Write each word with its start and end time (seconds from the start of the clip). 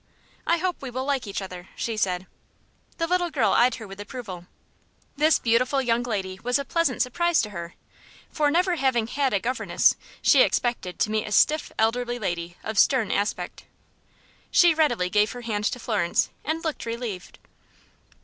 "I 0.47 0.57
hope 0.57 0.81
we 0.81 0.89
will 0.89 1.05
like 1.05 1.27
each 1.27 1.43
other," 1.43 1.69
she 1.75 1.95
said. 1.95 2.25
The 2.97 3.05
little 3.05 3.29
girl 3.29 3.51
eyed 3.53 3.75
her 3.75 3.87
with 3.87 3.99
approval. 3.99 4.47
This 5.15 5.37
beautiful 5.37 5.79
young 5.79 6.01
lady 6.01 6.39
was 6.41 6.57
a 6.57 6.65
pleasant 6.65 7.03
surprise 7.03 7.39
to 7.43 7.51
her, 7.51 7.75
for, 8.31 8.49
never 8.49 8.77
having 8.77 9.05
had 9.05 9.31
a 9.31 9.39
governess, 9.39 9.95
she 10.19 10.41
expected 10.41 10.97
to 10.97 11.11
meet 11.11 11.27
a 11.27 11.31
stiff, 11.31 11.71
elderly 11.77 12.17
lady, 12.17 12.57
of 12.63 12.79
stern 12.79 13.11
aspect. 13.11 13.65
She 14.49 14.73
readily 14.73 15.11
gave 15.11 15.33
her 15.33 15.41
hand 15.41 15.65
to 15.65 15.77
Florence, 15.77 16.31
and 16.43 16.63
looked 16.65 16.87
relieved. 16.87 17.37